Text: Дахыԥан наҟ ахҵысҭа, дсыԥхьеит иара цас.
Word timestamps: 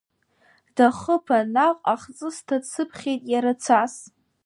Дахыԥан 0.75 1.45
наҟ 1.53 1.77
ахҵысҭа, 1.93 2.57
дсыԥхьеит 2.63 3.21
иара 3.33 3.53
цас. 3.63 3.93